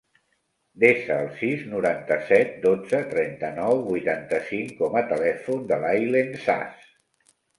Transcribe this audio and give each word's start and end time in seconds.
Desa 0.83 1.17
el 1.23 1.27
sis, 1.41 1.65
noranta-set, 1.73 2.55
dotze, 2.63 3.01
trenta-nou, 3.11 3.83
vuitanta-cinc 3.91 4.73
com 4.81 4.99
a 5.01 5.05
telèfon 5.13 5.63
de 5.73 5.81
l'Aylen 5.85 6.33
Saz. 6.47 6.91